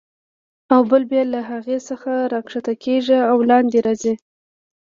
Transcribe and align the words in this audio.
او 0.73 0.81
بل 0.89 1.03
بیا 1.11 1.23
له 1.33 1.41
هغې 1.49 1.77
څخه 1.89 2.11
راکښته 2.33 2.73
کېږي 2.83 3.17
او 3.31 3.37
لاندې 3.49 3.79
راځي. 3.85 4.13